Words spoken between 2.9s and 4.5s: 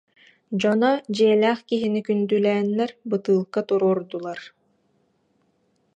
бытыылка туруордулар